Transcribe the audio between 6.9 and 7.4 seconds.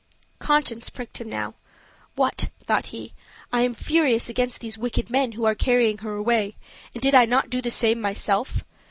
and did I